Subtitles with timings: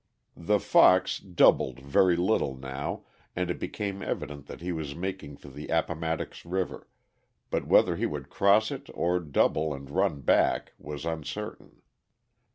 [0.35, 3.05] The fox "doubled" very little now,
[3.35, 6.87] and it became evident that he was making for the Appomattox River,
[7.51, 11.83] but whether he would cross it or double and run back was uncertain.